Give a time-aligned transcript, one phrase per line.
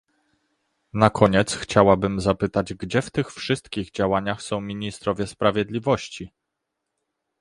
[0.93, 6.31] Na koniec chciałabym zapytać, gdzie w tych wszystkich działaniach są ministrowie sprawiedliwości